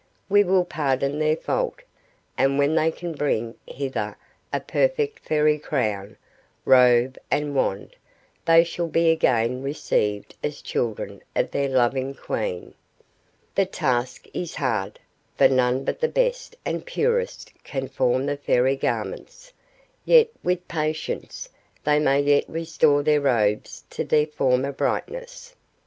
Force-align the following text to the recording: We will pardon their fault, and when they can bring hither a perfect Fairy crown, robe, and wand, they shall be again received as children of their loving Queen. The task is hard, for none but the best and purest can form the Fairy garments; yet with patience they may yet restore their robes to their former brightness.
We 0.29 0.43
will 0.43 0.65
pardon 0.65 1.19
their 1.19 1.35
fault, 1.37 1.83
and 2.35 2.57
when 2.57 2.73
they 2.73 2.89
can 2.89 3.13
bring 3.13 3.53
hither 3.67 4.17
a 4.51 4.59
perfect 4.59 5.19
Fairy 5.27 5.59
crown, 5.59 6.17
robe, 6.65 7.19
and 7.29 7.53
wand, 7.55 7.95
they 8.45 8.63
shall 8.63 8.87
be 8.87 9.11
again 9.11 9.61
received 9.61 10.33
as 10.43 10.63
children 10.63 11.21
of 11.35 11.51
their 11.51 11.69
loving 11.69 12.15
Queen. 12.15 12.73
The 13.53 13.67
task 13.67 14.25
is 14.33 14.55
hard, 14.55 14.97
for 15.37 15.47
none 15.47 15.83
but 15.85 15.99
the 15.99 16.07
best 16.09 16.55
and 16.65 16.83
purest 16.83 17.53
can 17.63 17.87
form 17.87 18.25
the 18.25 18.37
Fairy 18.37 18.77
garments; 18.77 19.53
yet 20.03 20.29
with 20.41 20.67
patience 20.67 21.47
they 21.83 21.99
may 21.99 22.21
yet 22.21 22.45
restore 22.47 23.03
their 23.03 23.21
robes 23.21 23.83
to 23.91 24.03
their 24.03 24.25
former 24.25 24.71
brightness. 24.71 25.55